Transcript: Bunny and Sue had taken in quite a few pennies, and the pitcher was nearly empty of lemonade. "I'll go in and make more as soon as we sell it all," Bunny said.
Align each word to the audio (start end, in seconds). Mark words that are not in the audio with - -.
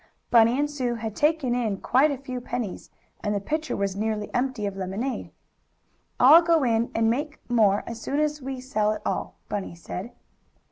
Bunny 0.31 0.57
and 0.57 0.67
Sue 0.67 0.95
had 0.95 1.15
taken 1.15 1.53
in 1.53 1.77
quite 1.77 2.09
a 2.09 2.17
few 2.17 2.41
pennies, 2.41 2.89
and 3.23 3.35
the 3.35 3.39
pitcher 3.39 3.77
was 3.77 3.95
nearly 3.95 4.33
empty 4.33 4.65
of 4.65 4.75
lemonade. 4.75 5.29
"I'll 6.19 6.41
go 6.41 6.63
in 6.63 6.89
and 6.95 7.07
make 7.07 7.37
more 7.51 7.83
as 7.85 8.01
soon 8.01 8.19
as 8.19 8.41
we 8.41 8.61
sell 8.61 8.93
it 8.93 9.03
all," 9.05 9.35
Bunny 9.47 9.75
said. 9.75 10.11